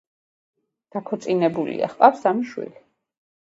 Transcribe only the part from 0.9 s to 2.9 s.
დაქორწინებულია, ჰყავს სამი შვილი.